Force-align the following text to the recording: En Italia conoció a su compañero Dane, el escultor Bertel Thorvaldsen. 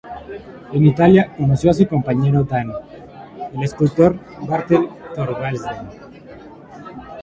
En 0.73 0.83
Italia 0.83 1.31
conoció 1.37 1.69
a 1.69 1.75
su 1.75 1.87
compañero 1.87 2.43
Dane, 2.43 2.73
el 3.53 3.61
escultor 3.61 4.17
Bertel 4.49 4.89
Thorvaldsen. 5.13 5.91